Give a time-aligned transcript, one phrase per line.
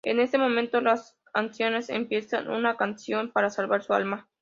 [0.03, 4.27] En ese momento las ancianas empiezan una canción para salvar su alma.